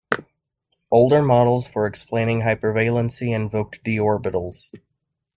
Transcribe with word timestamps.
Older 0.89 1.21
models 1.21 1.67
for 1.67 1.85
explaining 1.85 2.39
hypervalency 2.41 3.35
invoked 3.35 3.83
"d" 3.83 3.97
orbitals. 3.97 4.71